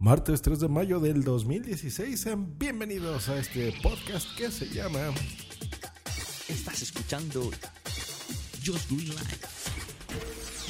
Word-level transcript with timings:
Martes 0.00 0.40
3 0.40 0.60
de 0.60 0.68
mayo 0.68 0.98
del 0.98 1.22
2016, 1.22 2.18
sean 2.18 2.58
bienvenidos 2.58 3.28
a 3.28 3.38
este 3.38 3.70
podcast 3.82 4.34
que 4.34 4.50
se 4.50 4.66
llama 4.70 4.98
Estás 6.48 6.80
escuchando 6.80 7.50
Just 8.64 8.90
Green 8.90 9.10
Life. 9.10 9.46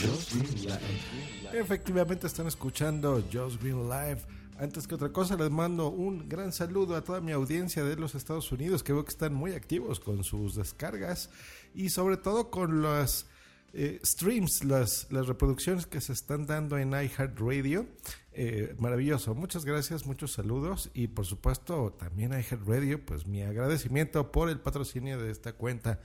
Just 0.01 0.35
Green 0.35 0.63
Live. 0.65 1.61
Efectivamente 1.61 2.27
están 2.27 2.49
escuchando 2.49 3.23
Just 3.33 3.63
Green 3.63 3.89
Live. 3.89 4.21
Antes 4.59 4.89
que 4.89 4.97
otra 4.97 5.13
cosa, 5.13 5.37
les 5.37 5.51
mando 5.53 5.91
un 5.91 6.29
gran 6.29 6.53
saludo 6.53 6.97
a 6.97 7.05
toda 7.05 7.21
mi 7.21 7.31
audiencia 7.31 7.85
de 7.85 7.95
los 7.95 8.17
Estados 8.17 8.51
Unidos, 8.51 8.83
que 8.83 8.93
veo 8.93 9.05
que 9.05 9.11
están 9.11 9.33
muy 9.33 9.53
activos 9.53 10.01
con 10.01 10.25
sus 10.25 10.57
descargas 10.57 11.31
y 11.73 11.91
sobre 11.91 12.17
todo 12.17 12.51
con 12.51 12.83
los 12.83 13.27
eh, 13.73 14.01
streams, 14.05 14.65
las, 14.65 15.07
las 15.11 15.27
reproducciones 15.27 15.87
que 15.87 16.01
se 16.01 16.13
están 16.13 16.47
dando 16.47 16.77
en 16.79 16.91
iHeartRadio. 16.91 17.87
Eh, 18.33 18.75
maravilloso, 18.79 19.35
muchas 19.35 19.65
gracias, 19.65 20.07
muchos 20.07 20.33
saludos 20.33 20.91
y 20.95 21.09
por 21.09 21.27
supuesto 21.27 21.93
también 21.93 22.33
a 22.33 22.41
iHeartRadio, 22.41 23.05
pues 23.05 23.27
mi 23.27 23.43
agradecimiento 23.43 24.33
por 24.33 24.51
el 24.51 24.61
patrocinio 24.61 25.21
de 25.21 25.31
esta 25.31 25.53
cuenta 25.53 26.01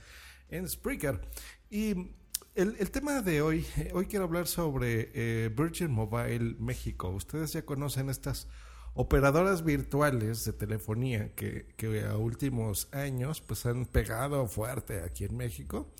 en 0.48 0.68
Spreaker. 0.68 1.20
Y 1.70 2.10
el, 2.54 2.90
tema 2.90 3.20
de 3.20 3.42
hoy, 3.42 3.66
hoy 3.92 4.06
quiero 4.06 4.24
hablar 4.24 4.46
sobre 4.46 5.10
eh, 5.14 5.50
Virgin 5.54 5.90
Mobile 5.90 6.56
México. 6.58 7.10
Ustedes 7.10 7.52
ya 7.52 7.64
conocen 7.64 8.08
estas 8.10 8.48
operadoras 8.94 9.62
virtuales 9.62 10.44
de 10.44 10.52
telefonía 10.52 11.34
que, 11.34 11.66
que, 11.76 12.04
a 12.04 12.16
últimos 12.16 12.88
años 12.92 13.42
pues 13.42 13.66
han 13.66 13.84
pegado 13.84 14.46
fuerte 14.46 15.02
aquí 15.02 15.24
en 15.24 15.36
México. 15.36 15.92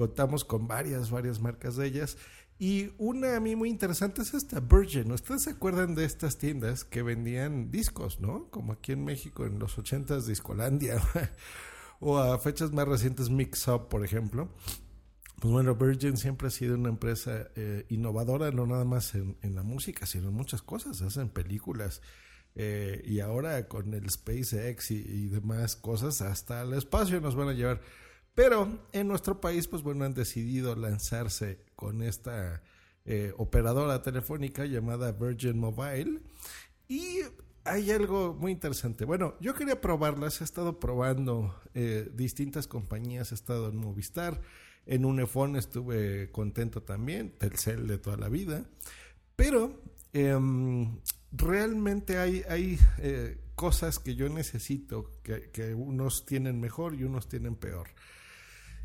Contamos 0.00 0.46
con 0.46 0.66
varias, 0.66 1.10
varias 1.10 1.42
marcas 1.42 1.76
de 1.76 1.86
ellas. 1.86 2.16
Y 2.58 2.90
una 2.96 3.36
a 3.36 3.40
mí 3.40 3.54
muy 3.54 3.68
interesante 3.68 4.22
es 4.22 4.32
esta 4.32 4.58
Virgin. 4.58 5.12
¿Ustedes 5.12 5.42
se 5.42 5.50
acuerdan 5.50 5.94
de 5.94 6.06
estas 6.06 6.38
tiendas 6.38 6.84
que 6.84 7.02
vendían 7.02 7.70
discos, 7.70 8.18
no? 8.18 8.48
Como 8.48 8.72
aquí 8.72 8.92
en 8.92 9.04
México 9.04 9.44
en 9.44 9.58
los 9.58 9.76
80s 9.76 10.22
Discolandia. 10.22 11.02
o 12.00 12.16
a 12.16 12.38
fechas 12.38 12.72
más 12.72 12.88
recientes 12.88 13.28
Mix 13.28 13.68
Up, 13.68 13.88
por 13.90 14.02
ejemplo. 14.02 14.48
Pues 15.38 15.52
bueno, 15.52 15.74
Virgin 15.74 16.16
siempre 16.16 16.48
ha 16.48 16.50
sido 16.50 16.76
una 16.76 16.88
empresa 16.88 17.50
eh, 17.54 17.84
innovadora, 17.90 18.50
no 18.52 18.66
nada 18.66 18.86
más 18.86 19.14
en, 19.14 19.36
en, 19.42 19.54
la 19.54 19.62
música, 19.62 20.06
sino 20.06 20.28
en 20.28 20.34
muchas 20.34 20.62
cosas. 20.62 21.02
Hacen 21.02 21.28
películas 21.28 22.00
eh, 22.54 23.02
y 23.04 23.20
ahora 23.20 23.68
con 23.68 23.92
el 23.92 24.08
SpaceX 24.08 24.92
y, 24.92 24.94
y, 24.94 25.26
demás 25.26 25.76
cosas, 25.76 26.22
hasta 26.22 26.62
el 26.62 26.72
espacio 26.72 27.20
nos 27.20 27.36
van 27.36 27.48
a 27.48 27.52
llevar. 27.52 27.82
Pero 28.34 28.86
en 28.92 29.08
nuestro 29.08 29.40
país, 29.40 29.66
pues 29.66 29.82
bueno, 29.82 30.04
han 30.04 30.14
decidido 30.14 30.74
lanzarse 30.76 31.64
con 31.76 32.02
esta 32.02 32.62
eh, 33.04 33.32
operadora 33.36 34.02
telefónica 34.02 34.64
llamada 34.64 35.12
Virgin 35.12 35.58
Mobile. 35.58 36.20
Y 36.88 37.18
hay 37.64 37.90
algo 37.90 38.34
muy 38.34 38.52
interesante. 38.52 39.04
Bueno, 39.04 39.34
yo 39.40 39.54
quería 39.54 39.80
probarlas, 39.80 40.40
he 40.40 40.44
estado 40.44 40.78
probando 40.80 41.54
eh, 41.74 42.10
distintas 42.14 42.66
compañías, 42.66 43.32
he 43.32 43.34
estado 43.34 43.68
en 43.68 43.76
Movistar 43.76 44.40
en 44.86 45.04
Unifón 45.04 45.56
estuve 45.56 46.30
contento 46.30 46.82
también, 46.82 47.30
Telcel 47.38 47.86
de 47.86 47.98
toda 47.98 48.16
la 48.16 48.28
vida, 48.28 48.64
pero 49.36 49.80
eh, 50.12 50.36
realmente 51.32 52.18
hay, 52.18 52.42
hay 52.48 52.78
eh, 52.98 53.38
cosas 53.54 53.98
que 53.98 54.16
yo 54.16 54.28
necesito 54.28 55.12
que, 55.22 55.50
que, 55.50 55.74
unos 55.74 56.26
tienen 56.26 56.60
mejor 56.60 56.94
y 56.94 57.04
unos 57.04 57.28
tienen 57.28 57.54
peor. 57.54 57.88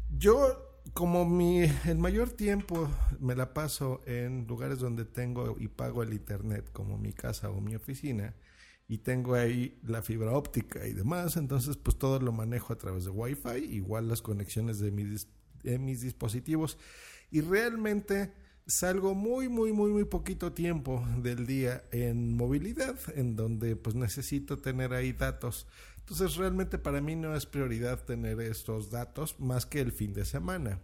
Yo, 0.09 0.81
como 0.93 1.25
mi, 1.25 1.63
el 1.85 1.97
mayor 1.97 2.29
tiempo 2.31 2.89
me 3.19 3.35
la 3.35 3.53
paso 3.53 4.01
en 4.05 4.47
lugares 4.47 4.79
donde 4.79 5.05
tengo 5.05 5.55
y 5.59 5.67
pago 5.67 6.03
el 6.03 6.13
internet, 6.13 6.69
como 6.71 6.97
mi 6.97 7.13
casa 7.13 7.49
o 7.49 7.61
mi 7.61 7.75
oficina, 7.75 8.35
y 8.87 8.99
tengo 8.99 9.35
ahí 9.35 9.79
la 9.83 10.01
fibra 10.01 10.31
óptica 10.31 10.85
y 10.87 10.93
demás, 10.93 11.37
entonces 11.37 11.75
pues 11.77 11.97
todo 11.97 12.19
lo 12.19 12.31
manejo 12.31 12.71
a 12.71 12.77
través 12.77 13.05
de 13.05 13.09
Wi-Fi, 13.09 13.57
igual 13.57 14.07
las 14.07 14.21
conexiones 14.21 14.79
de 14.79 14.89
en 15.63 15.85
mis 15.85 16.01
dispositivos. 16.01 16.77
Y 17.31 17.41
realmente 17.41 18.31
salgo 18.67 19.13
muy 19.13 19.47
muy 19.47 19.71
muy 19.71 19.91
muy 19.91 20.05
poquito 20.05 20.53
tiempo 20.53 21.05
del 21.17 21.45
día 21.45 21.83
en 21.91 22.35
movilidad 22.35 22.97
en 23.15 23.35
donde 23.35 23.75
pues 23.75 23.95
necesito 23.95 24.57
tener 24.57 24.93
ahí 24.93 25.13
datos. 25.13 25.67
Entonces 25.99 26.35
realmente 26.35 26.77
para 26.77 27.01
mí 27.01 27.15
no 27.15 27.35
es 27.35 27.45
prioridad 27.45 28.03
tener 28.03 28.39
estos 28.41 28.91
datos 28.91 29.39
más 29.39 29.65
que 29.65 29.81
el 29.81 29.91
fin 29.91 30.13
de 30.13 30.25
semana. 30.25 30.79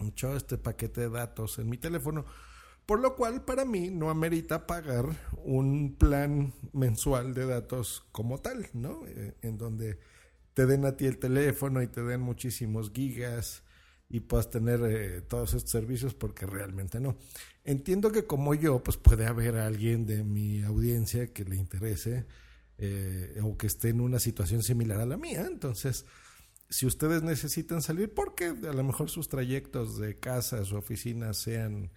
Mucho 0.00 0.36
este 0.36 0.58
paquete 0.58 1.02
de 1.02 1.10
datos 1.10 1.58
en 1.58 1.68
mi 1.68 1.78
teléfono 1.78 2.24
por 2.86 2.98
lo 3.00 3.14
cual 3.14 3.44
para 3.44 3.64
mí 3.64 3.90
no 3.90 4.10
amerita 4.10 4.66
pagar 4.66 5.04
un 5.44 5.94
plan 5.96 6.52
mensual 6.72 7.34
de 7.34 7.46
datos 7.46 8.04
como 8.10 8.38
tal 8.38 8.68
no 8.72 9.06
eh, 9.06 9.36
en 9.42 9.56
donde 9.58 9.98
te 10.54 10.66
den 10.66 10.84
a 10.84 10.96
ti 10.96 11.06
el 11.06 11.18
teléfono 11.18 11.82
y 11.82 11.86
te 11.86 12.02
den 12.02 12.20
muchísimos 12.20 12.90
gigas 12.92 13.62
y 14.12 14.20
puedas 14.20 14.50
tener 14.50 14.80
eh, 14.84 15.22
todos 15.22 15.54
estos 15.54 15.70
servicios 15.70 16.12
porque 16.12 16.44
realmente 16.44 17.00
no. 17.00 17.16
Entiendo 17.64 18.12
que 18.12 18.26
como 18.26 18.54
yo, 18.54 18.82
pues 18.82 18.98
puede 18.98 19.26
haber 19.26 19.56
alguien 19.56 20.04
de 20.04 20.22
mi 20.22 20.62
audiencia 20.62 21.32
que 21.32 21.44
le 21.44 21.56
interese 21.56 22.26
eh, 22.76 23.40
o 23.42 23.56
que 23.56 23.66
esté 23.66 23.88
en 23.88 24.02
una 24.02 24.18
situación 24.18 24.62
similar 24.62 25.00
a 25.00 25.06
la 25.06 25.16
mía. 25.16 25.46
Entonces, 25.50 26.04
si 26.68 26.84
ustedes 26.84 27.22
necesitan 27.22 27.80
salir, 27.80 28.12
porque 28.12 28.48
a 28.48 28.74
lo 28.74 28.84
mejor 28.84 29.08
sus 29.08 29.30
trayectos 29.30 29.98
de 29.98 30.18
casa 30.18 30.60
a 30.60 30.64
su 30.64 30.76
oficina 30.76 31.32
sean... 31.32 31.90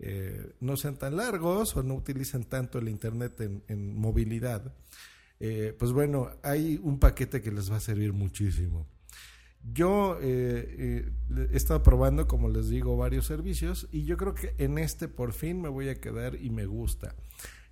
Eh, 0.00 0.54
no 0.60 0.76
sean 0.76 0.96
tan 0.96 1.16
largos 1.16 1.76
o 1.76 1.82
no 1.82 1.94
utilicen 1.94 2.44
tanto 2.44 2.78
el 2.78 2.88
internet 2.88 3.40
en, 3.40 3.64
en 3.66 3.96
movilidad, 3.96 4.72
eh, 5.40 5.74
pues 5.76 5.90
bueno, 5.90 6.30
hay 6.44 6.78
un 6.82 7.00
paquete 7.00 7.40
que 7.40 7.50
les 7.50 7.68
va 7.70 7.76
a 7.76 7.80
servir 7.80 8.12
muchísimo. 8.12 8.86
Yo 9.62 10.18
eh, 10.20 11.10
eh, 11.30 11.48
he 11.52 11.56
estado 11.56 11.82
probando, 11.82 12.26
como 12.26 12.48
les 12.48 12.68
digo, 12.68 12.96
varios 12.96 13.26
servicios 13.26 13.88
y 13.92 14.04
yo 14.04 14.16
creo 14.16 14.34
que 14.34 14.54
en 14.58 14.78
este 14.78 15.08
por 15.08 15.32
fin 15.32 15.60
me 15.60 15.68
voy 15.68 15.88
a 15.88 16.00
quedar 16.00 16.36
y 16.36 16.50
me 16.50 16.66
gusta. 16.66 17.14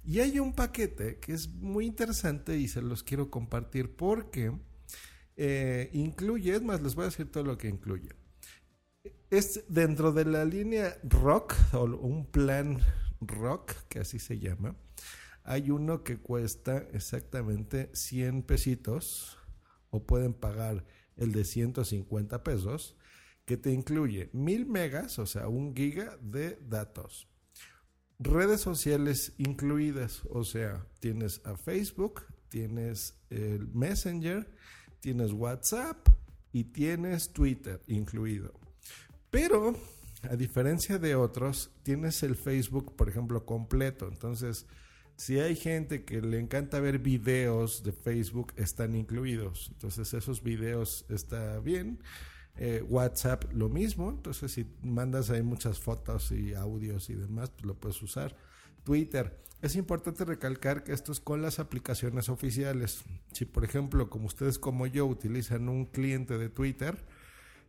Y 0.04 0.20
hay 0.20 0.38
un 0.38 0.52
paquete 0.52 1.18
que 1.18 1.32
es 1.32 1.48
muy 1.48 1.86
interesante 1.86 2.56
y 2.58 2.68
se 2.68 2.82
los 2.82 3.02
quiero 3.02 3.30
compartir 3.30 3.96
porque 3.96 4.52
eh, 5.36 5.90
incluye, 5.92 6.54
es 6.54 6.62
más, 6.62 6.80
les 6.80 6.94
voy 6.94 7.02
a 7.02 7.06
decir 7.06 7.30
todo 7.30 7.44
lo 7.44 7.58
que 7.58 7.68
incluye. 7.68 8.10
Es 9.30 9.64
dentro 9.68 10.12
de 10.12 10.24
la 10.24 10.44
línea 10.44 10.96
rock 11.02 11.54
o 11.72 11.84
un 11.84 12.26
plan 12.26 12.78
rock, 13.20 13.72
que 13.88 14.00
así 14.00 14.18
se 14.18 14.38
llama. 14.38 14.76
Hay 15.42 15.70
uno 15.70 16.02
que 16.02 16.18
cuesta 16.18 16.78
exactamente 16.92 17.90
100 17.92 18.42
pesitos 18.42 19.38
o 19.90 20.04
pueden 20.04 20.34
pagar 20.34 20.84
el 21.16 21.32
de 21.32 21.44
150 21.44 22.42
pesos, 22.42 22.96
que 23.44 23.56
te 23.56 23.72
incluye 23.72 24.30
1000 24.32 24.66
megas, 24.66 25.18
o 25.18 25.26
sea, 25.26 25.48
un 25.48 25.74
giga 25.74 26.18
de 26.20 26.58
datos. 26.68 27.28
Redes 28.18 28.60
sociales 28.60 29.34
incluidas, 29.38 30.22
o 30.30 30.42
sea, 30.42 30.86
tienes 31.00 31.40
a 31.44 31.56
Facebook, 31.56 32.22
tienes 32.48 33.20
el 33.30 33.68
Messenger, 33.68 34.50
tienes 35.00 35.32
WhatsApp 35.32 36.08
y 36.52 36.64
tienes 36.64 37.32
Twitter 37.32 37.82
incluido. 37.86 38.58
Pero, 39.30 39.76
a 40.22 40.34
diferencia 40.34 40.98
de 40.98 41.14
otros, 41.14 41.70
tienes 41.82 42.22
el 42.22 42.36
Facebook, 42.36 42.96
por 42.96 43.08
ejemplo, 43.08 43.44
completo. 43.44 44.08
Entonces, 44.08 44.66
Si 45.16 45.40
hay 45.40 45.56
gente 45.56 46.04
que 46.04 46.20
le 46.20 46.38
encanta 46.38 46.78
ver 46.78 46.98
videos 46.98 47.82
de 47.82 47.92
Facebook, 47.92 48.52
están 48.56 48.94
incluidos. 48.94 49.68
Entonces 49.72 50.12
esos 50.12 50.42
videos 50.42 51.06
está 51.08 51.58
bien. 51.60 52.00
Eh, 52.58 52.84
WhatsApp 52.88 53.44
lo 53.52 53.70
mismo. 53.70 54.10
Entonces 54.10 54.52
si 54.52 54.66
mandas 54.82 55.30
ahí 55.30 55.42
muchas 55.42 55.78
fotos 55.78 56.32
y 56.32 56.52
audios 56.54 57.08
y 57.08 57.14
demás, 57.14 57.50
pues 57.50 57.64
lo 57.64 57.74
puedes 57.74 58.00
usar. 58.02 58.36
Twitter. 58.84 59.40
Es 59.62 59.74
importante 59.74 60.24
recalcar 60.26 60.84
que 60.84 60.92
esto 60.92 61.12
es 61.12 61.20
con 61.20 61.40
las 61.40 61.58
aplicaciones 61.58 62.28
oficiales. 62.28 63.02
Si 63.32 63.46
por 63.46 63.64
ejemplo, 63.64 64.10
como 64.10 64.26
ustedes 64.26 64.58
como 64.58 64.86
yo 64.86 65.06
utilizan 65.06 65.70
un 65.70 65.86
cliente 65.86 66.36
de 66.36 66.50
Twitter, 66.50 66.94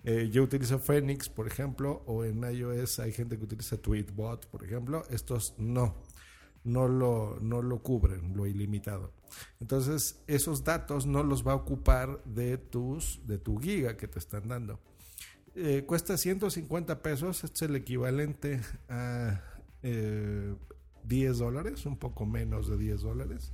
eh, 0.04 0.30
yo 0.32 0.44
utilizo 0.44 0.80
Phoenix, 0.80 1.28
por 1.30 1.48
ejemplo, 1.48 2.04
o 2.06 2.24
en 2.24 2.44
iOS 2.44 3.00
hay 3.00 3.14
gente 3.14 3.38
que 3.38 3.46
utiliza 3.46 3.78
Tweetbot, 3.78 4.48
por 4.48 4.64
ejemplo. 4.64 5.04
Estos 5.10 5.56
no, 5.58 5.96
no 6.68 6.88
lo, 6.88 7.40
no 7.42 7.62
lo 7.62 7.81
cubren, 7.81 8.36
lo 8.36 8.46
ilimitado. 8.46 9.14
Entonces, 9.60 10.22
esos 10.28 10.64
datos 10.64 11.06
no 11.06 11.24
los 11.24 11.48
va 11.48 11.54
a 11.54 11.56
ocupar 11.56 12.22
de, 12.25 12.58
tus, 12.58 13.22
de 13.25 13.38
tu 13.38 13.58
giga 13.58 13.96
que 13.96 14.08
te 14.08 14.19
están 14.19 14.50
dando. 14.50 14.80
Eh, 15.56 15.86
cuesta 15.88 16.18
150 16.18 17.02
pesos, 17.02 17.44
es 17.44 17.62
el 17.62 17.75
equivalente 17.75 18.60
a 18.90 19.42
10 19.81 19.84
eh, 19.84 20.54
dólares, 21.38 21.86
un 21.86 21.98
poco 21.98 22.25
menos 22.25 22.70
de 22.70 22.78
10 22.78 23.02
dólares. 23.02 23.54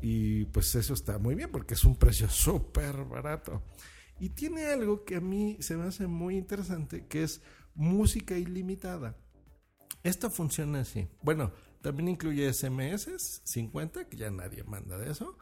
y 0.00 0.46
pues 0.46 0.74
eso 0.74 0.94
está 0.94 1.18
muy 1.18 1.34
bien 1.34 1.50
porque 1.50 1.74
es 1.74 1.84
un 1.84 1.96
precio 1.96 2.28
súper 2.30 3.04
barato. 3.04 3.62
Y 4.18 4.30
tiene 4.30 4.66
algo 4.66 5.04
que 5.04 5.16
a 5.16 5.20
mí 5.20 5.58
se 5.60 5.76
me 5.76 5.84
hace 5.84 6.06
muy 6.06 6.36
interesante, 6.36 7.06
que 7.06 7.22
es 7.22 7.42
música 7.74 8.38
ilimitada. 8.38 9.16
Esto 10.02 10.30
funciona 10.30 10.80
así. 10.80 11.08
Bueno, 11.22 11.52
también 11.82 12.08
incluye 12.08 12.52
SMS 12.52 13.42
50, 13.44 14.08
que 14.08 14.16
ya 14.16 14.30
nadie 14.30 14.64
manda 14.64 14.96
de 14.98 15.10
eso, 15.10 15.36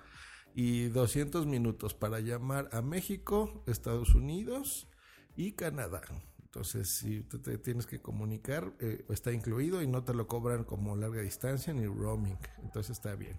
y 0.54 0.88
200 0.88 1.46
minutos 1.46 1.94
para 1.94 2.20
llamar 2.20 2.68
a 2.72 2.82
México, 2.82 3.62
Estados 3.66 4.14
Unidos 4.14 4.88
y 5.36 5.52
Canadá. 5.52 6.02
Entonces, 6.42 6.88
si 6.90 7.22
te, 7.22 7.58
tienes 7.58 7.86
que 7.86 8.00
comunicar, 8.00 8.74
eh, 8.80 9.04
está 9.08 9.32
incluido 9.32 9.82
y 9.82 9.86
no 9.86 10.02
te 10.02 10.14
lo 10.14 10.26
cobran 10.26 10.64
como 10.64 10.96
larga 10.96 11.22
distancia 11.22 11.72
ni 11.72 11.86
roaming. 11.86 12.38
Entonces 12.64 12.96
está 12.96 13.14
bien. 13.14 13.38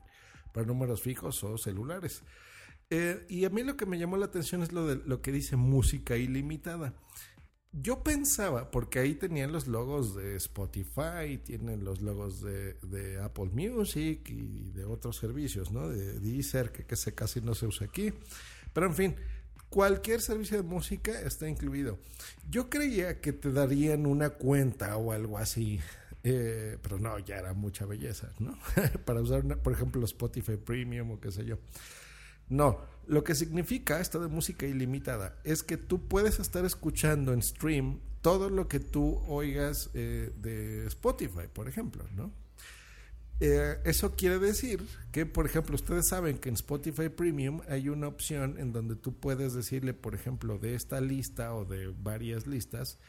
Para 0.54 0.65
números 0.65 1.01
fijos 1.01 1.44
o 1.44 1.57
celulares. 1.57 2.24
Eh, 2.89 3.25
y 3.27 3.44
a 3.44 3.50
mí 3.50 3.63
lo 3.63 3.75
que 3.75 3.86
me 3.86 4.00
llamó 4.00 4.15
la 4.15 4.27
atención 4.27 4.63
es 4.63 4.71
lo, 4.71 4.88
de, 4.88 4.95
lo 4.95 5.21
que 5.21 5.33
dice 5.33 5.57
música 5.57 6.15
ilimitada. 6.15 6.94
Yo 7.73 8.03
pensaba, 8.03 8.69
porque 8.69 9.00
ahí 9.00 9.15
tenían 9.15 9.53
los 9.53 9.68
logos 9.68 10.13
de 10.13 10.35
Spotify, 10.35 11.38
tienen 11.41 11.85
los 11.85 12.01
logos 12.01 12.41
de, 12.41 13.19
Apple 13.23 13.50
Music 13.53 14.29
y 14.29 14.71
de 14.71 14.83
otros 14.83 15.15
servicios, 15.15 15.71
¿no? 15.71 15.88
De 15.88 16.19
Deezer, 16.19 16.71
que, 16.73 16.85
que 16.85 16.97
se 16.97 17.15
casi 17.15 17.39
no 17.39 17.56
se 17.56 17.68
usa 17.68 17.88
aquí. 17.88 18.12
Pero 18.73 18.88
en 18.88 18.94
fin, 18.94 19.15
cualquier 19.69 20.21
servicio 20.21 20.57
de 20.57 20.63
música 20.63 21.21
está 21.21 21.47
incluido. 21.47 21.97
Yo 22.50 22.69
creía 22.69 23.21
que 23.21 23.31
te 23.31 23.51
darían 23.53 24.06
una 24.06 24.31
cuenta 24.31 24.97
o 24.97 25.13
algo 25.13 25.38
así, 25.38 25.79
eh, 26.23 26.77
pero 26.81 27.00
no, 27.00 27.18
ya 27.19 27.38
era 27.38 27.53
mucha 27.53 27.85
belleza, 27.85 28.31
¿no? 28.39 28.57
Para 29.06 29.21
usar, 29.21 29.44
por 29.59 29.71
ejemplo, 29.73 30.03
Spotify 30.03 30.57
Premium 30.57 31.12
o 31.12 31.19
qué 31.21 31.31
sé 31.31 31.45
yo. 31.45 31.57
No, 32.50 32.81
lo 33.07 33.24
que 33.24 33.36
significa 33.36 34.00
esto 34.00 34.19
de 34.19 34.27
música 34.27 34.65
ilimitada 34.65 35.39
es 35.44 35.63
que 35.63 35.77
tú 35.77 36.07
puedes 36.07 36.39
estar 36.39 36.65
escuchando 36.65 37.33
en 37.33 37.42
stream 37.42 38.00
todo 38.21 38.50
lo 38.50 38.68
que 38.68 38.80
tú 38.80 39.21
oigas 39.27 39.89
eh, 39.94 40.31
de 40.38 40.86
Spotify, 40.88 41.48
por 41.51 41.68
ejemplo, 41.68 42.06
¿no? 42.15 42.31
Eh, 43.44 43.80
eso 43.86 44.15
quiere 44.15 44.38
decir 44.38 44.86
que, 45.12 45.25
por 45.25 45.48
ejemplo, 45.48 45.74
ustedes 45.74 46.07
saben 46.07 46.38
que 46.38 46.50
en 46.50 46.56
Spotify 46.56 47.09
Premium 47.09 47.62
hay 47.68 47.89
una 47.89 48.07
opción 48.07 48.57
en 48.59 48.71
donde 48.71 48.95
tú 48.95 49.15
puedes 49.15 49.54
decirle, 49.54 49.95
por 49.95 50.13
ejemplo, 50.13 50.59
de 50.59 50.75
esta 50.75 51.01
lista 51.01 51.56
o 51.56 51.65
de 51.65 51.88
varias 51.88 52.45
listas, 52.45 53.00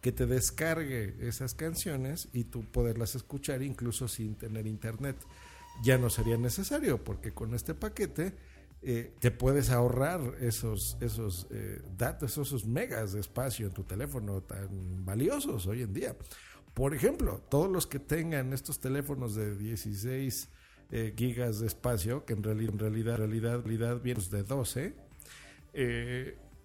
que 0.00 0.12
te 0.12 0.26
descargue 0.26 1.16
esas 1.20 1.54
canciones 1.54 2.28
y 2.32 2.44
tú 2.44 2.64
poderlas 2.70 3.16
escuchar 3.16 3.62
incluso 3.62 4.06
sin 4.06 4.36
tener 4.36 4.68
internet. 4.68 5.16
Ya 5.82 5.98
no 5.98 6.08
sería 6.08 6.36
necesario 6.36 7.02
porque 7.02 7.32
con 7.32 7.52
este 7.54 7.74
paquete 7.74 8.32
eh, 8.82 9.12
te 9.20 9.30
puedes 9.30 9.68
ahorrar 9.68 10.22
esos, 10.40 10.96
esos 11.02 11.46
eh, 11.50 11.82
datos, 11.98 12.38
esos 12.38 12.64
megas 12.64 13.12
de 13.12 13.20
espacio 13.20 13.66
en 13.66 13.74
tu 13.74 13.82
teléfono 13.82 14.40
tan 14.40 15.04
valiosos 15.04 15.66
hoy 15.66 15.82
en 15.82 15.92
día. 15.92 16.16
Por 16.72 16.94
ejemplo, 16.94 17.42
todos 17.50 17.70
los 17.70 17.86
que 17.86 17.98
tengan 17.98 18.54
estos 18.54 18.80
teléfonos 18.80 19.34
de 19.34 19.54
16 19.54 20.48
eh, 20.92 21.14
gigas 21.14 21.60
de 21.60 21.66
espacio, 21.66 22.24
que 22.24 22.32
en 22.32 22.42
realidad, 22.42 22.72
en 22.72 22.78
realidad, 22.78 23.16
realidad, 23.18 23.60
realidad 23.62 24.00
vienen 24.02 24.30
de 24.30 24.42
12, 24.44 24.94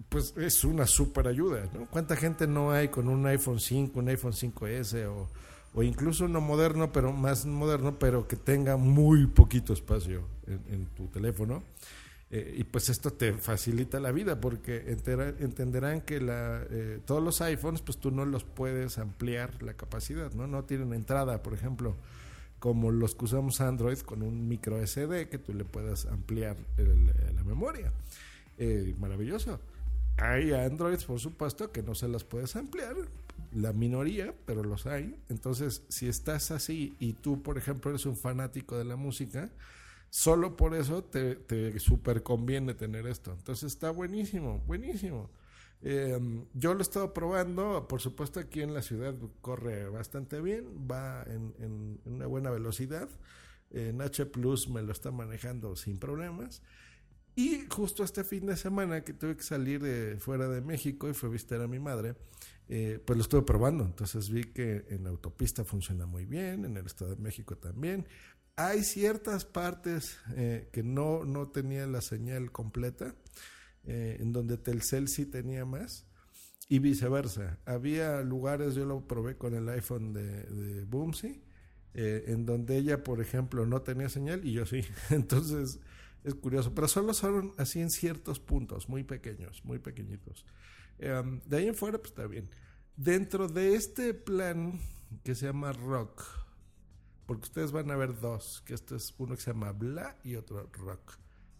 pues 0.07 0.33
es 0.37 0.63
una 0.63 0.87
super 0.87 1.27
ayuda. 1.27 1.69
¿Cuánta 1.89 2.15
gente 2.15 2.47
no 2.47 2.71
hay 2.71 2.87
con 2.87 3.09
un 3.09 3.25
iPhone 3.25 3.59
5, 3.59 3.99
un 3.99 4.07
iPhone 4.07 4.31
5S 4.31 5.05
o, 5.07 5.27
o 5.73 5.83
incluso 5.83 6.25
uno 6.25 6.39
moderno, 6.39 6.93
pero 6.93 7.11
más 7.11 7.45
moderno, 7.45 7.99
pero 7.99 8.25
que 8.25 8.37
tenga 8.37 8.77
muy 8.77 9.27
poquito 9.27 9.73
espacio 9.73 10.25
en 10.47 10.85
tu 10.95 11.07
teléfono? 11.07 11.61
Eh, 12.35 12.53
y 12.57 12.63
pues 12.65 12.89
esto 12.89 13.13
te 13.13 13.31
facilita 13.31 14.01
la 14.01 14.11
vida 14.11 14.41
porque 14.41 14.91
entenderán 15.39 16.01
que 16.01 16.19
la, 16.19 16.65
eh, 16.69 16.99
todos 17.05 17.23
los 17.23 17.39
iPhones 17.39 17.81
pues 17.81 17.97
tú 17.97 18.11
no 18.11 18.25
los 18.25 18.43
puedes 18.43 18.97
ampliar 18.97 19.63
la 19.63 19.75
capacidad, 19.75 20.33
¿no? 20.33 20.45
No 20.45 20.65
tienen 20.65 20.91
entrada, 20.91 21.41
por 21.41 21.53
ejemplo, 21.53 21.95
como 22.59 22.91
los 22.91 23.15
que 23.15 23.23
usamos 23.23 23.61
Android 23.61 23.99
con 23.99 24.21
un 24.21 24.49
micro 24.49 24.85
SD 24.85 25.29
que 25.29 25.37
tú 25.37 25.53
le 25.53 25.63
puedas 25.63 26.07
ampliar 26.07 26.57
la 26.77 27.43
memoria. 27.45 27.93
Eh, 28.57 28.93
maravilloso. 28.99 29.61
Hay 30.17 30.51
Androids, 30.51 31.05
por 31.05 31.21
supuesto, 31.21 31.71
que 31.71 31.83
no 31.83 31.95
se 31.95 32.09
las 32.09 32.25
puedes 32.25 32.57
ampliar, 32.57 32.97
la 33.53 33.71
minoría, 33.71 34.33
pero 34.45 34.61
los 34.61 34.87
hay. 34.87 35.15
Entonces, 35.29 35.83
si 35.87 36.09
estás 36.09 36.51
así 36.51 36.97
y 36.99 37.13
tú, 37.13 37.41
por 37.41 37.57
ejemplo, 37.57 37.91
eres 37.91 38.05
un 38.05 38.17
fanático 38.17 38.77
de 38.77 38.83
la 38.83 38.97
música, 38.97 39.49
Solo 40.15 40.55
por 40.55 40.73
eso 40.75 41.03
te, 41.03 41.35
te 41.35 41.77
super 41.77 42.23
conviene 42.23 42.73
tener 42.73 43.05
esto. 43.05 43.33
Entonces 43.33 43.73
está 43.73 43.89
buenísimo, 43.91 44.59
buenísimo. 44.65 45.29
Em, 45.81 46.45
yo 46.53 46.73
lo 46.73 46.79
he 46.79 46.83
estado 46.83 47.13
probando, 47.13 47.85
por 47.89 47.99
supuesto 47.99 48.39
aquí 48.39 48.61
en 48.61 48.73
la 48.73 48.81
ciudad 48.81 49.13
corre 49.41 49.89
bastante 49.89 50.39
bien, 50.39 50.87
va 50.89 51.21
en, 51.23 51.53
en, 51.59 51.99
una 52.05 52.27
buena 52.27 52.49
velocidad. 52.49 53.09
En 53.71 54.01
H 54.01 54.25
Plus 54.27 54.69
me 54.69 54.81
lo 54.83 54.93
está 54.93 55.11
manejando 55.11 55.75
sin 55.75 55.99
problemas. 55.99 56.61
Y 57.35 57.65
justo 57.69 58.01
este 58.01 58.23
fin 58.23 58.45
de 58.45 58.55
semana 58.55 59.03
que 59.03 59.11
tuve 59.11 59.35
que 59.35 59.43
salir 59.43 59.81
de 59.81 60.17
fuera 60.17 60.47
de 60.47 60.61
México 60.61 61.09
y 61.09 61.13
fue 61.13 61.27
a 61.27 61.33
visitar 61.33 61.59
a 61.59 61.67
mi 61.67 61.79
madre, 61.79 62.15
eh, 62.69 62.99
pues 63.05 63.17
lo 63.17 63.21
estuve 63.21 63.41
probando. 63.41 63.83
Entonces 63.83 64.29
vi 64.29 64.45
que 64.45 64.85
en 64.89 65.03
la 65.03 65.09
autopista 65.09 65.65
funciona 65.65 66.05
muy 66.05 66.25
bien, 66.25 66.63
en 66.63 66.77
el 66.77 66.85
Estado 66.85 67.13
de 67.15 67.21
México 67.21 67.57
también. 67.57 68.07
Hay 68.57 68.83
ciertas 68.83 69.43
partes 69.43 70.17
eh, 70.35 70.69
que 70.71 70.81
no, 70.81 71.25
no 71.25 71.49
tenían 71.49 71.91
la 71.91 72.01
señal 72.01 72.51
completa, 72.51 73.13
eh, 73.83 74.17
en 74.19 74.31
donde 74.31 74.57
Telcel 74.57 75.09
sí 75.09 75.25
tenía 75.25 75.65
más, 75.65 76.05
y 76.69 76.79
viceversa. 76.79 77.59
Había 77.65 78.21
lugares, 78.21 78.75
yo 78.75 78.85
lo 78.85 79.07
probé 79.07 79.37
con 79.37 79.55
el 79.55 79.67
iPhone 79.67 80.13
de, 80.13 80.43
de 80.43 80.85
Boomsy, 80.85 81.43
eh, 81.93 82.25
en 82.27 82.45
donde 82.45 82.77
ella, 82.77 83.03
por 83.03 83.21
ejemplo, 83.21 83.65
no 83.65 83.81
tenía 83.81 84.09
señal 84.09 84.45
y 84.45 84.53
yo 84.53 84.65
sí. 84.65 84.81
Entonces 85.09 85.79
es 86.23 86.35
curioso, 86.35 86.73
pero 86.73 86.87
solo 86.87 87.13
son 87.13 87.53
así 87.57 87.81
en 87.81 87.89
ciertos 87.89 88.39
puntos, 88.39 88.89
muy 88.89 89.03
pequeños, 89.03 89.63
muy 89.65 89.79
pequeñitos. 89.79 90.45
Em, 90.97 91.41
de 91.45 91.57
ahí 91.57 91.67
en 91.67 91.75
fuera, 91.75 91.97
pues 91.97 92.11
está 92.11 92.25
bien. 92.27 92.49
Dentro 92.95 93.47
de 93.47 93.75
este 93.75 94.13
plan 94.13 94.79
que 95.23 95.35
se 95.35 95.45
llama 95.45 95.73
Rock, 95.73 96.44
porque 97.25 97.43
ustedes 97.43 97.71
van 97.71 97.89
a 97.91 97.95
ver 97.95 98.19
dos, 98.19 98.61
que 98.65 98.73
este 98.73 98.95
es 98.95 99.13
uno 99.17 99.35
que 99.35 99.41
se 99.41 99.51
llama 99.51 99.71
Bla 99.71 100.17
y 100.23 100.35
otro 100.35 100.69
Rock. 100.73 101.17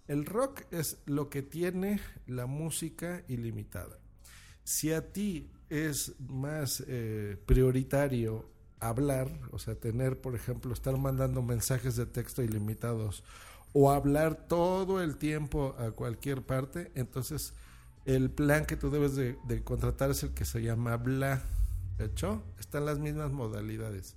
El 0.08 0.26
rock 0.26 0.62
es 0.72 1.00
lo 1.06 1.30
que 1.30 1.42
tiene 1.42 2.00
la 2.28 2.46
música 2.46 3.24
ilimitada. 3.28 3.98
Si 4.64 4.94
a 4.94 5.12
ti 5.12 5.52
es 5.70 6.14
más 6.20 6.84
eh, 6.88 7.42
prioritario 7.46 8.50
hablar, 8.80 9.28
o 9.52 9.58
sea, 9.58 9.76
tener, 9.76 10.22
por 10.22 10.36
ejemplo, 10.36 10.74
estar 10.74 10.96
mandando 10.98 11.42
mensajes 11.42 11.96
de 11.96 12.06
texto 12.06 12.44
ilimitados 12.44 13.24
o 13.74 13.92
hablar 13.92 14.48
todo 14.48 15.02
el 15.02 15.18
tiempo 15.18 15.76
a 15.80 15.92
cualquier 15.92 16.44
parte, 16.44 16.92
entonces 16.94 17.54
el 18.06 18.30
plan 18.30 18.66
que 18.66 18.78
tú 18.78 18.92
debes 18.92 19.16
de, 19.16 19.64
contratar 19.64 20.12
es 20.12 20.22
el 20.22 20.36
que 20.36 20.46
se 20.46 20.62
llama 20.62 20.98
Bla. 20.98 21.42
¿De 21.98 22.06
hecho? 22.06 22.44
Están 22.60 22.86
las 22.86 23.00
mismas 23.00 23.32
modalidades 23.32 24.16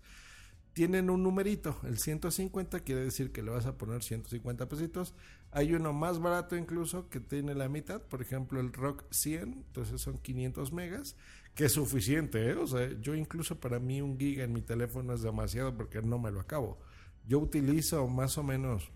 tienen 0.79 1.11
un 1.11 1.25
numerito, 1.25 1.77
el 1.83 1.99
150 1.99 2.79
quiere 2.85 3.03
decir 3.03 3.33
que 3.33 3.43
le 3.43 3.51
vas 3.51 3.67
a 3.67 3.77
poner 3.77 4.01
150 4.01 4.69
pesitos. 4.69 5.13
Hay 5.51 5.75
uno 5.75 5.93
más 5.93 6.21
barato 6.21 6.55
incluso 6.55 7.09
que 7.09 7.19
tiene 7.19 7.57
la 7.57 7.69
mitad, 7.69 8.01
por 8.01 8.23
ejemplo 8.23 8.61
el 8.61 8.73
Rock 8.73 9.03
100, 9.11 9.55
entonces 9.55 10.01
son 10.01 10.19
500 10.19 10.73
megas, 10.73 11.17
que 11.57 11.65
es 11.65 11.73
suficiente, 11.73 12.51
¿eh? 12.51 12.55
o 12.55 12.65
sea, 12.69 12.93
yo 13.01 13.17
incluso 13.17 13.59
para 13.59 13.81
mí 13.81 14.01
un 14.01 14.17
giga 14.17 14.45
en 14.45 14.53
mi 14.53 14.63
teléfono 14.63 15.13
es 15.15 15.21
demasiado 15.21 15.77
porque 15.77 16.01
no 16.01 16.21
me 16.21 16.31
lo 16.31 16.39
acabo. 16.39 16.79
yo 17.27 17.41
utilizo 17.41 18.07
más 18.07 18.39
o 18.39 18.45
menos 18.45 18.89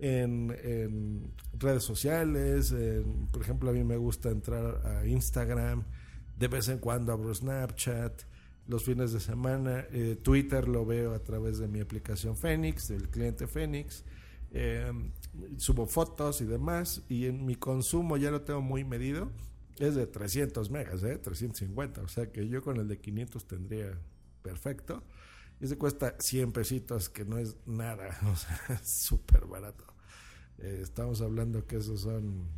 en, 0.00 1.32
redes 1.58 1.82
sociales, 1.82 2.74
por 3.30 3.40
ejemplo 3.40 3.70
a 3.70 3.72
mí 3.72 3.84
me 3.84 3.96
gusta 3.96 4.28
entrar 4.28 4.86
a 4.86 5.06
Instagram, 5.06 5.82
de 6.38 6.48
vez 6.48 6.68
en 6.68 6.76
cuando 6.76 7.10
abro 7.10 7.34
Snapchat, 7.34 8.20
los 8.66 8.84
fines 8.84 9.12
de 9.12 9.20
semana, 9.20 9.86
eh, 9.90 10.16
Twitter 10.22 10.68
lo 10.68 10.86
veo 10.86 11.14
a 11.14 11.18
través 11.18 11.58
de 11.58 11.68
mi 11.68 11.80
aplicación 11.80 12.36
Phoenix, 12.36 12.88
del 12.88 13.08
cliente 13.08 13.46
Phoenix, 13.46 14.04
em, 14.52 15.12
subo 15.56 15.86
fotos 15.86 16.40
y 16.40 16.44
demás, 16.44 17.02
y 17.08 17.26
en 17.26 17.44
mi 17.44 17.56
consumo 17.56 18.16
ya 18.16 18.30
lo 18.30 18.42
tengo 18.42 18.60
muy 18.62 18.84
medido, 18.84 19.30
es 19.78 19.94
de 19.94 20.06
300 20.06 20.70
megas, 20.70 21.02
¿eh? 21.02 21.18
350, 21.18 22.02
o 22.02 22.08
sea 22.08 22.30
que 22.30 22.48
yo 22.48 22.62
con 22.62 22.76
el 22.76 22.88
de 22.88 22.98
500 22.98 23.46
tendría 23.46 23.98
perfecto. 24.42 25.02
Y 25.60 25.68
se 25.68 25.78
cuesta 25.78 26.16
100 26.18 26.52
pesitos, 26.52 27.08
que 27.08 27.24
no 27.24 27.38
es 27.38 27.56
nada, 27.66 28.18
o 28.32 28.36
sea, 28.36 28.60
es 28.80 28.88
súper 28.88 29.46
barato. 29.46 29.84
Eh, 30.58 30.80
estamos 30.82 31.20
hablando 31.20 31.66
que 31.66 31.76
esos 31.76 32.00
son 32.00 32.48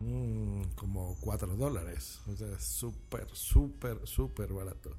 mm, 0.00 0.74
como 0.74 1.16
4 1.20 1.56
dólares, 1.56 2.20
o 2.26 2.36
sea, 2.36 2.58
súper, 2.58 3.28
súper, 3.32 4.00
súper 4.06 4.52
barato. 4.52 4.96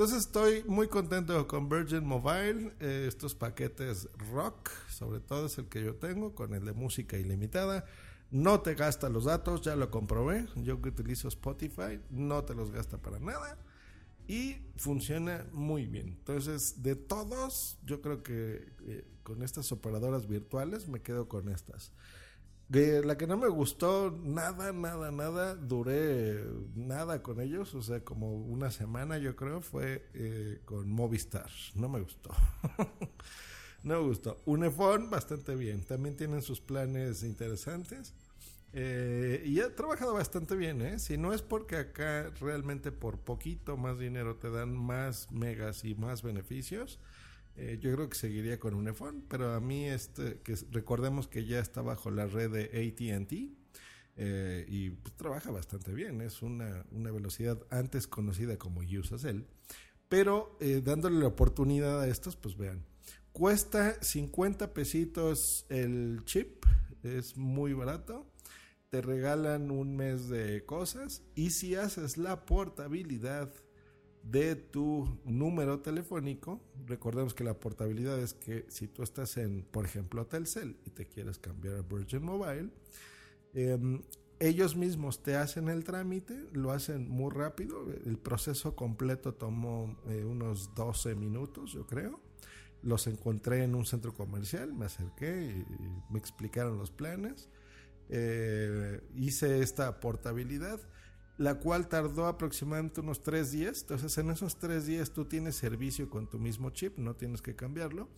Entonces 0.00 0.20
estoy 0.20 0.64
muy 0.64 0.88
contento 0.88 1.46
con 1.46 1.68
Virgin 1.68 2.06
Mobile, 2.06 2.72
eh, 2.80 3.04
estos 3.06 3.34
paquetes 3.34 4.08
rock, 4.32 4.70
sobre 4.88 5.20
todo 5.20 5.44
es 5.44 5.58
el 5.58 5.66
que 5.66 5.84
yo 5.84 5.94
tengo, 5.96 6.34
con 6.34 6.54
el 6.54 6.64
de 6.64 6.72
música 6.72 7.18
ilimitada. 7.18 7.84
No 8.30 8.62
te 8.62 8.74
gasta 8.74 9.10
los 9.10 9.26
datos, 9.26 9.60
ya 9.60 9.76
lo 9.76 9.90
comprobé. 9.90 10.46
Yo 10.56 10.80
que 10.80 10.88
utilizo 10.88 11.28
Spotify, 11.28 12.00
no 12.08 12.42
te 12.44 12.54
los 12.54 12.70
gasta 12.70 12.96
para 12.96 13.18
nada. 13.18 13.58
Y 14.26 14.56
funciona 14.78 15.46
muy 15.52 15.84
bien. 15.84 16.16
Entonces, 16.18 16.82
de 16.82 16.96
todos, 16.96 17.76
yo 17.84 18.00
creo 18.00 18.22
que 18.22 18.72
eh, 18.86 19.04
con 19.22 19.42
estas 19.42 19.70
operadoras 19.70 20.26
virtuales 20.26 20.88
me 20.88 21.02
quedo 21.02 21.28
con 21.28 21.50
estas. 21.50 21.92
De 22.70 23.04
la 23.04 23.18
que 23.18 23.26
no 23.26 23.36
me 23.36 23.48
gustó 23.48 24.16
nada, 24.22 24.72
nada, 24.72 25.10
nada, 25.10 25.56
duré 25.56 26.40
nada 26.76 27.20
con 27.20 27.40
ellos, 27.40 27.74
o 27.74 27.82
sea, 27.82 28.04
como 28.04 28.32
una 28.32 28.70
semana 28.70 29.18
yo 29.18 29.34
creo, 29.34 29.60
fue 29.60 30.08
eh, 30.14 30.60
con 30.66 30.88
Movistar. 30.88 31.50
No 31.74 31.88
me 31.88 32.00
gustó. 32.00 32.30
no 33.82 34.00
me 34.00 34.06
gustó. 34.06 34.40
Unifón, 34.44 35.10
bastante 35.10 35.56
bien. 35.56 35.82
También 35.82 36.16
tienen 36.16 36.42
sus 36.42 36.60
planes 36.60 37.24
interesantes. 37.24 38.14
Eh, 38.72 39.42
y 39.44 39.58
ha 39.58 39.74
trabajado 39.74 40.14
bastante 40.14 40.54
bien, 40.54 40.80
¿eh? 40.80 41.00
Si 41.00 41.18
no 41.18 41.32
es 41.32 41.42
porque 41.42 41.74
acá 41.74 42.30
realmente 42.40 42.92
por 42.92 43.18
poquito 43.18 43.76
más 43.76 43.98
dinero 43.98 44.36
te 44.36 44.48
dan 44.48 44.76
más 44.76 45.32
megas 45.32 45.84
y 45.84 45.96
más 45.96 46.22
beneficios, 46.22 47.00
eh, 47.56 47.78
yo 47.80 47.92
creo 47.94 48.08
que 48.08 48.16
seguiría 48.16 48.58
con 48.58 48.74
Unifón, 48.74 49.24
pero 49.28 49.54
a 49.54 49.60
mí 49.60 49.86
este, 49.88 50.40
recordemos 50.70 51.28
que 51.28 51.44
ya 51.44 51.58
está 51.58 51.82
bajo 51.82 52.10
la 52.10 52.26
red 52.26 52.50
de 52.50 52.64
AT&T 52.64 53.52
eh, 54.16 54.66
y 54.68 54.90
pues, 54.90 55.16
trabaja 55.16 55.50
bastante 55.50 55.92
bien, 55.92 56.20
es 56.20 56.42
una, 56.42 56.84
una 56.90 57.10
velocidad 57.10 57.58
antes 57.70 58.06
conocida 58.06 58.56
como 58.58 58.80
Usacell, 58.80 59.46
pero 60.08 60.58
dándole 60.82 61.20
la 61.20 61.28
oportunidad 61.28 62.00
a 62.00 62.08
estos, 62.08 62.34
pues 62.34 62.56
vean, 62.56 62.84
cuesta 63.32 64.02
50 64.02 64.74
pesitos 64.74 65.66
el 65.68 66.22
chip, 66.24 66.64
es 67.04 67.36
muy 67.36 67.72
barato 67.72 68.26
te 68.90 69.00
regalan 69.00 69.70
un 69.70 69.96
mes 69.96 70.28
de 70.28 70.64
cosas 70.66 71.22
y 71.36 71.50
si 71.50 71.76
haces 71.76 72.18
la 72.18 72.44
portabilidad 72.44 73.48
de 74.22 74.54
tu 74.54 75.18
número 75.24 75.80
telefónico, 75.80 76.60
recordemos 76.86 77.34
que 77.34 77.44
la 77.44 77.54
portabilidad 77.54 78.18
es 78.18 78.34
que 78.34 78.66
si 78.68 78.86
tú 78.86 79.02
estás 79.02 79.36
en, 79.36 79.62
por 79.62 79.84
ejemplo, 79.84 80.26
Telcel 80.26 80.76
y 80.84 80.90
te 80.90 81.06
quieres 81.06 81.38
cambiar 81.38 81.76
a 81.76 81.82
Virgin 81.82 82.22
Mobile, 82.22 82.70
em, 83.54 84.02
ellos 84.38 84.74
mismos 84.74 85.22
te 85.22 85.36
hacen 85.36 85.68
el 85.68 85.84
trámite, 85.84 86.48
lo 86.52 86.72
hacen 86.72 87.08
muy 87.08 87.30
rápido, 87.30 87.86
el 88.06 88.16
proceso 88.16 88.74
completo 88.74 89.34
tomó 89.34 89.98
eh, 90.08 90.24
unos 90.24 90.74
12 90.74 91.14
minutos, 91.14 91.72
yo 91.72 91.86
creo. 91.86 92.20
Los 92.82 93.06
encontré 93.06 93.64
en 93.64 93.74
un 93.74 93.84
centro 93.84 94.14
comercial, 94.14 94.72
me 94.72 94.86
acerqué 94.86 95.64
y 95.68 96.12
me 96.12 96.18
explicaron 96.18 96.78
los 96.78 96.90
planes. 96.90 97.50
Eh, 98.08 99.02
hice 99.14 99.60
esta 99.60 100.00
portabilidad, 100.00 100.80
la 101.40 101.54
cual 101.54 101.88
tardó 101.88 102.26
aproximadamente 102.26 103.00
unos 103.00 103.22
tres 103.22 103.50
días. 103.50 103.80
Entonces, 103.80 104.18
en 104.18 104.30
esos 104.30 104.58
tres 104.58 104.84
días 104.84 105.10
tú 105.10 105.24
tienes 105.24 105.56
servicio 105.56 106.10
con 106.10 106.28
tu 106.28 106.38
mismo 106.38 106.68
chip, 106.68 106.98
no 106.98 107.16
tienes 107.16 107.40
que 107.40 107.56
cambiarlo. 107.56 108.10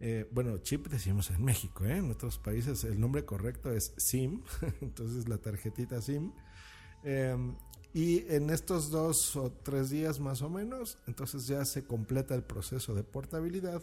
Eh, 0.00 0.26
bueno, 0.32 0.56
chip 0.56 0.86
decimos 0.88 1.30
en 1.30 1.44
México, 1.44 1.84
¿eh? 1.84 1.98
en 1.98 2.10
otros 2.10 2.38
países 2.38 2.82
el 2.84 2.98
nombre 2.98 3.26
correcto 3.26 3.70
es 3.70 3.92
SIM, 3.98 4.40
entonces 4.80 5.28
la 5.28 5.36
tarjetita 5.36 6.00
SIM. 6.00 6.32
Em, 7.04 7.56
y 7.92 8.24
en 8.32 8.48
estos 8.48 8.90
dos 8.90 9.36
o 9.36 9.52
tres 9.52 9.90
días 9.90 10.18
más 10.18 10.40
o 10.40 10.48
menos, 10.48 10.96
entonces 11.06 11.46
ya 11.46 11.66
se 11.66 11.84
completa 11.84 12.34
el 12.34 12.42
proceso 12.42 12.94
de 12.94 13.04
portabilidad 13.04 13.82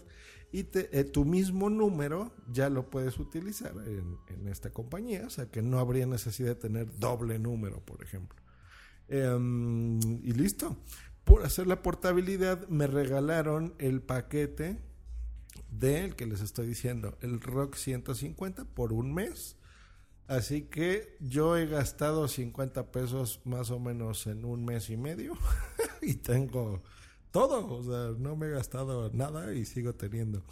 y 0.52 0.66
eh, 0.74 1.04
tu 1.04 1.26
mismo 1.26 1.70
número 1.70 2.34
ya 2.52 2.72
lo 2.72 2.90
puedes 2.90 3.20
utilizar 3.20 3.76
en, 3.86 4.48
esta 4.48 4.72
compañía, 4.72 5.28
o 5.28 5.30
sea 5.30 5.46
que 5.46 5.62
no 5.62 5.78
habría 5.78 6.08
necesidad 6.08 6.50
de 6.50 6.56
tener 6.56 6.98
doble 6.98 7.38
número, 7.38 7.86
por 7.86 8.02
ejemplo. 8.02 8.40
Em, 9.10 10.00
y 10.24 10.32
listo. 10.34 10.78
Por 11.24 11.46
hacer 11.46 11.68
la 11.68 11.82
portabilidad 11.82 12.68
me 12.70 12.88
regalaron 12.88 13.76
el 13.78 14.02
paquete 14.02 14.80
del 15.70 16.16
que 16.16 16.26
les 16.26 16.42
estoy 16.42 16.68
diciendo, 16.68 17.18
el 17.22 17.42
Rock 17.42 17.76
150 17.76 18.66
por 18.66 18.94
un 18.94 19.14
mes 19.14 19.60
Así 20.30 20.62
que 20.62 21.18
yo 21.20 21.58
he 21.58 21.66
gastado 21.66 22.28
50 22.28 22.92
pesos 22.92 23.42
más 23.46 23.72
o 23.72 23.80
menos 23.80 24.28
en 24.28 24.46
un 24.46 24.64
mes 24.64 24.92
y 24.92 24.96
medio 24.96 25.36
y 26.04 26.14
tengo 26.14 26.84
todo, 27.32 27.68
o 27.68 27.84
sea, 27.84 28.16
no 28.16 28.36
me 28.36 28.46
he 28.46 28.52
gastado 28.52 29.10
nada 29.12 29.52
y 29.56 29.66
sigo 29.66 29.96
teniendo. 29.96 30.44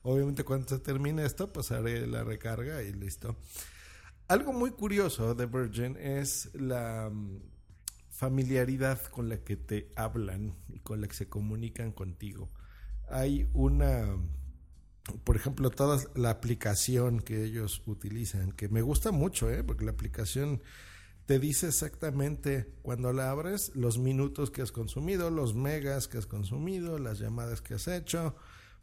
Obviamente 0.00 0.42
cuando 0.42 0.68
se 0.68 0.78
termine 0.78 1.26
esto, 1.26 1.52
pues 1.52 1.70
haré 1.70 2.06
la 2.06 2.24
recarga 2.24 2.82
y 2.82 2.94
listo. 2.94 3.36
Algo 4.26 4.54
muy 4.54 4.70
curioso 4.70 5.34
de 5.34 5.44
Virgin 5.44 5.98
es 5.98 6.48
la 6.54 7.12
familiaridad 8.16 9.00
con 9.10 9.28
la 9.28 9.38
que 9.38 9.56
te 9.56 9.90
hablan 9.94 10.54
y 10.68 10.80
con 10.80 11.00
la 11.00 11.08
que 11.08 11.14
se 11.14 11.28
comunican 11.28 11.92
contigo. 11.92 12.50
Hay 13.08 13.48
una 13.52 14.16
por 15.24 15.36
ejemplo, 15.36 15.70
toda 15.70 16.02
la 16.14 16.30
aplicación 16.30 17.20
que 17.20 17.44
ellos 17.44 17.82
utilizan, 17.86 18.50
que 18.52 18.68
me 18.68 18.82
gusta 18.82 19.12
mucho, 19.12 19.50
¿eh? 19.50 19.62
porque 19.62 19.84
la 19.84 19.92
aplicación 19.92 20.62
te 21.26 21.38
dice 21.38 21.68
exactamente 21.68 22.72
cuando 22.82 23.12
la 23.12 23.30
abres 23.30 23.72
los 23.74 23.98
minutos 23.98 24.50
que 24.50 24.62
has 24.62 24.72
consumido, 24.72 25.30
los 25.30 25.54
megas 25.54 26.08
que 26.08 26.18
has 26.18 26.26
consumido, 26.26 26.98
las 26.98 27.18
llamadas 27.18 27.60
que 27.60 27.74
has 27.74 27.86
hecho, 27.88 28.36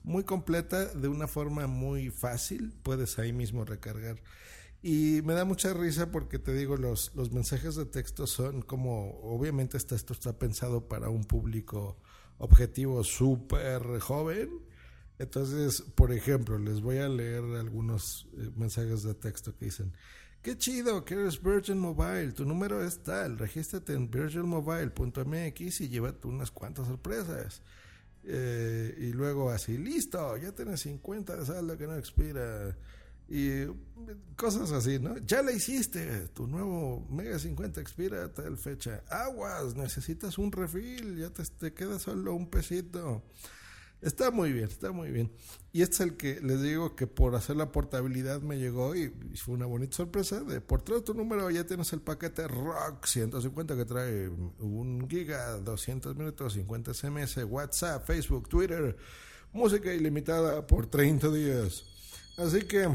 muy 0.03 0.23
completa, 0.23 0.85
de 0.85 1.07
una 1.07 1.27
forma 1.27 1.67
muy 1.67 2.09
fácil, 2.09 2.73
puedes 2.83 3.19
ahí 3.19 3.33
mismo 3.33 3.63
recargar. 3.63 4.21
Y 4.85 5.21
me 5.23 5.33
da 5.33 5.45
mucha 5.45 5.73
risa 5.73 6.11
porque 6.11 6.39
te 6.39 6.53
digo, 6.53 6.75
los, 6.75 7.15
los 7.15 7.31
mensajes 7.31 7.75
de 7.75 7.85
texto 7.85 8.27
son 8.27 8.61
como, 8.61 9.17
obviamente 9.21 9.77
esto 9.77 9.95
está 9.95 10.37
pensado 10.37 10.89
para 10.89 11.07
un 11.07 11.23
público 11.23 11.97
objetivo 12.37 13.01
súper 13.05 13.99
joven, 14.01 14.49
entonces, 15.19 15.81
por 15.95 16.11
ejemplo, 16.11 16.57
les 16.57 16.81
voy 16.81 16.97
a 16.97 17.07
leer 17.07 17.43
algunos 17.57 18.27
eh, 18.33 18.49
mensajes 18.57 19.03
de 19.03 19.13
texto 19.13 19.55
que 19.55 19.65
dicen, 19.65 19.93
qué 20.41 20.57
chido 20.57 21.05
que 21.05 21.13
eres 21.13 21.41
Virgin 21.41 21.77
Mobile, 21.77 22.33
tu 22.33 22.43
número 22.43 22.83
es 22.83 23.03
tal, 23.03 23.37
regístrate 23.37 23.93
en 23.93 24.11
virginmobile.mx 24.11 25.81
y 25.81 25.87
llévate 25.87 26.27
unas 26.27 26.51
cuantas 26.51 26.87
sorpresas. 26.87 27.61
Eh, 28.25 28.95
y 28.97 29.13
luego 29.13 29.49
así, 29.49 29.77
listo, 29.77 30.35
ya 30.35 30.51
tienes 30.51 30.81
50 30.81 31.37
de 31.37 31.45
saldo 31.45 31.77
que 31.77 31.87
no 31.87 31.95
expira. 31.95 32.75
Y 33.29 33.65
cosas 34.35 34.71
así, 34.71 34.99
¿no? 34.99 35.17
Ya 35.17 35.41
la 35.41 35.51
hiciste, 35.51 36.27
tu 36.29 36.47
nuevo 36.47 37.07
Mega 37.09 37.39
50 37.39 37.79
expira 37.81 38.25
a 38.25 38.33
tal 38.33 38.57
fecha. 38.57 39.03
Aguas, 39.09 39.75
necesitas 39.75 40.37
un 40.37 40.51
refil, 40.51 41.17
ya 41.17 41.29
te, 41.29 41.43
te 41.43 41.73
queda 41.73 41.99
solo 41.99 42.33
un 42.35 42.49
pesito. 42.49 43.23
Está 44.03 44.31
muy 44.31 44.51
bien, 44.51 44.65
está 44.65 44.91
muy 44.91 45.11
bien. 45.11 45.31
Y 45.71 45.81
este 45.81 45.95
es 45.95 46.01
el 46.01 46.17
que 46.17 46.41
les 46.41 46.61
digo 46.61 46.93
que 46.93 47.07
por 47.07 47.35
hacer 47.35 47.55
la 47.55 47.71
portabilidad 47.71 48.41
me 48.41 48.57
llegó 48.57 48.95
y, 48.95 49.13
fue 49.37 49.55
una 49.55 49.65
bonita 49.65 49.95
sorpresa. 49.95 50.41
De 50.43 50.59
por 50.59 50.81
todo 50.81 51.01
tu 51.01 51.13
número 51.13 51.49
ya 51.49 51.65
tienes 51.65 51.93
el 51.93 52.01
paquete 52.01 52.49
Rock 52.49 53.05
150 53.05 53.77
que 53.77 53.85
trae 53.85 54.27
un 54.27 55.07
giga, 55.09 55.57
200 55.57 56.17
minutos, 56.17 56.53
50 56.53 56.93
SMS, 56.93 57.45
WhatsApp, 57.45 58.05
Facebook, 58.05 58.49
Twitter, 58.49 58.97
música 59.53 59.93
ilimitada 59.93 60.67
por 60.67 60.87
30 60.87 61.31
días. 61.31 61.92
Así 62.37 62.61
que 62.63 62.89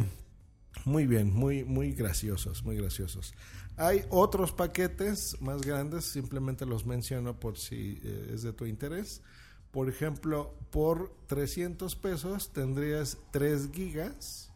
muy 0.84 1.06
bien, 1.06 1.32
muy, 1.32 1.64
muy 1.64 1.92
graciosos, 1.92 2.64
muy 2.64 2.76
graciosos. 2.76 3.34
Hay 3.76 4.04
otros 4.10 4.52
paquetes 4.52 5.40
más 5.40 5.60
grandes, 5.62 6.04
simplemente 6.04 6.66
los 6.66 6.86
menciono 6.86 7.38
por 7.38 7.56
si 7.58 8.00
eh, 8.02 8.32
es 8.34 8.42
de 8.42 8.52
tu 8.52 8.66
interés. 8.66 9.22
Por 9.70 9.88
ejemplo, 9.88 10.54
por 10.70 11.12
300 11.26 11.94
pesos 11.94 12.52
tendrías 12.52 13.18
3 13.30 13.70
gigas 13.72 14.50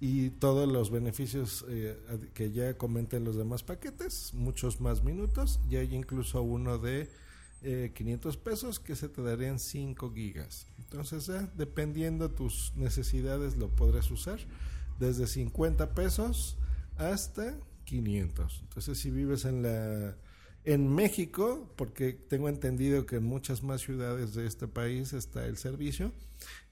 y 0.00 0.30
todos 0.30 0.68
los 0.68 0.90
beneficios 0.90 1.64
eh, 1.68 1.96
que 2.34 2.50
ya 2.50 2.76
comenté 2.76 3.18
en 3.18 3.24
los 3.24 3.36
demás 3.36 3.62
paquetes, 3.62 4.34
muchos 4.34 4.80
más 4.80 5.04
minutos, 5.04 5.60
y 5.70 5.76
hay 5.76 5.94
incluso 5.94 6.42
uno 6.42 6.78
de 6.78 7.08
500 7.94 8.34
eh, 8.34 8.38
pesos 8.42 8.78
que 8.78 8.94
se 8.94 9.08
te 9.08 9.22
darían 9.22 9.58
5 9.58 10.12
gigas. 10.12 10.66
Entonces, 10.78 11.30
dependiendo 11.56 12.30
tus 12.30 12.72
necesidades, 12.76 13.56
lo 13.56 13.68
podrás 13.68 14.10
usar 14.10 14.38
desde 14.98 15.26
50 15.26 15.94
pesos 15.94 16.56
hasta 16.96 17.56
500. 17.84 18.60
Entonces, 18.62 18.98
si 18.98 19.10
vives 19.10 19.44
en 19.44 19.62
la 19.62 20.16
en 20.64 20.88
México, 20.88 21.70
porque 21.76 22.14
tengo 22.14 22.48
entendido 22.48 23.04
que 23.04 23.16
en 23.16 23.24
muchas 23.24 23.62
más 23.62 23.82
ciudades 23.82 24.34
de 24.34 24.46
este 24.46 24.66
país 24.66 25.12
está 25.12 25.46
el 25.46 25.58
servicio, 25.58 26.10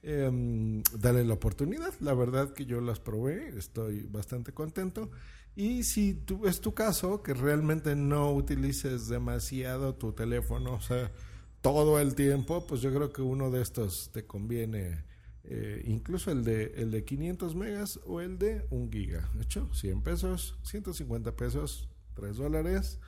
em, 0.02 0.82
dale 0.98 1.24
la 1.24 1.34
oportunidad. 1.34 1.92
La 2.00 2.14
verdad 2.14 2.54
que 2.54 2.64
yo 2.64 2.80
las 2.80 3.00
probé, 3.00 3.56
estoy 3.58 4.02
bastante 4.10 4.52
contento. 4.52 5.10
Y 5.54 5.84
si 5.84 6.14
tú, 6.14 6.46
es 6.46 6.60
tu 6.60 6.74
caso, 6.74 7.22
que 7.22 7.34
realmente 7.34 7.94
no 7.94 8.32
utilices 8.32 9.08
demasiado 9.08 9.94
tu 9.94 10.12
teléfono, 10.12 10.74
o 10.74 10.80
sea, 10.80 11.12
todo 11.60 12.00
el 12.00 12.14
tiempo, 12.14 12.66
pues 12.66 12.80
yo 12.80 12.92
creo 12.92 13.12
que 13.12 13.22
uno 13.22 13.50
de 13.50 13.62
estos 13.62 14.10
te 14.12 14.26
conviene, 14.26 15.04
eh, 15.44 15.82
incluso 15.86 16.30
el 16.30 16.44
de, 16.44 16.72
el 16.76 16.90
de 16.90 17.04
500 17.04 17.54
megas 17.54 18.00
o 18.06 18.20
el 18.20 18.38
de 18.38 18.66
1 18.70 18.90
giga. 18.90 19.30
De 19.34 19.42
hecho, 19.42 19.68
100 19.72 20.02
pesos, 20.02 20.58
150 20.62 21.36
pesos, 21.36 21.88
3 22.14 22.36
dólares 22.36 22.98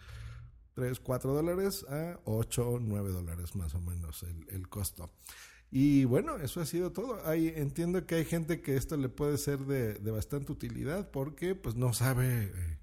3, 0.74 1.00
4 1.00 1.32
dólares 1.32 1.86
a 1.88 2.18
8, 2.24 2.78
9 2.80 3.10
dólares 3.12 3.54
más 3.54 3.74
o 3.74 3.80
menos 3.80 4.24
el, 4.48 4.68
costo. 4.68 5.10
Y 5.76 6.04
bueno, 6.04 6.36
eso 6.36 6.60
ha 6.60 6.66
sido 6.66 6.92
todo. 6.92 7.18
Entiendo 7.32 8.06
que 8.06 8.14
hay 8.14 8.24
gente 8.24 8.60
que 8.60 8.76
esto 8.76 8.96
le 8.96 9.08
puede 9.08 9.36
ser 9.38 9.58
de, 9.58 9.98
bastante 10.12 10.52
utilidad 10.52 11.10
porque 11.10 11.56
pues 11.56 11.74
no 11.74 11.92
sabe 11.92 12.44
eh, 12.44 12.78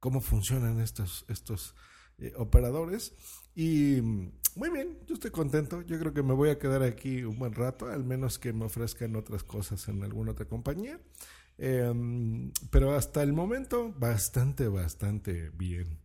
cómo 0.00 0.20
funcionan 0.20 0.80
estos, 0.80 1.24
estos 1.28 1.76
eh, 2.18 2.32
operadores. 2.36 3.12
Y 3.54 4.00
muy 4.56 4.68
bien, 4.70 4.98
yo 5.06 5.14
estoy 5.14 5.30
contento. 5.30 5.82
Yo 5.82 5.96
creo 6.00 6.12
que 6.12 6.24
me 6.24 6.34
voy 6.34 6.48
a 6.48 6.58
quedar 6.58 6.82
aquí 6.82 7.22
un 7.22 7.38
buen 7.38 7.52
rato, 7.52 7.86
al 7.86 8.02
menos 8.02 8.40
que 8.40 8.52
me 8.52 8.64
ofrezcan 8.64 9.14
otras 9.14 9.44
cosas 9.44 9.86
en 9.86 10.02
alguna 10.02 10.32
otra 10.32 10.46
compañía. 10.46 10.98
Em, 11.56 12.50
pero 12.72 12.96
hasta 12.96 13.22
el 13.22 13.32
momento, 13.32 13.94
bastante, 13.96 14.66
bastante 14.66 15.50
bien. 15.50 16.00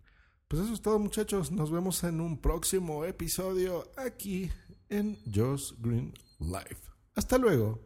Pues 0.48 0.62
eso 0.62 0.76
es 0.76 0.82
todo 0.84 1.00
muchachos, 1.00 1.52
nos 1.52 1.72
vemos 1.72 2.04
en 2.04 2.22
un 2.22 2.40
próximo 2.40 3.04
episodio 3.06 3.90
aquí 3.98 4.52
en 4.90 5.18
Josh 5.34 5.74
Green 5.80 6.14
Life. 6.40 6.90
Hasta 7.16 7.38
luego. 7.38 7.80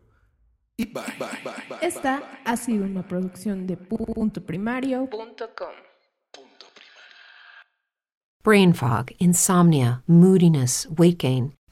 Y 0.75 0.86
bye, 0.86 1.03
bye, 1.19 1.27
bye, 1.43 1.53
bye. 1.69 1.77
Esta 1.81 2.41
ha 2.43 2.57
sido 2.57 2.86
una 2.86 3.07
producción 3.07 3.67
de 3.67 3.77
punto 3.77 4.43
primario.com. 4.43 5.69
Brain 8.43 8.74
fog, 8.74 9.05
insomnia, 9.19 10.03
moodiness, 10.05 10.89
weight 10.98 11.22
gain. 11.22 11.55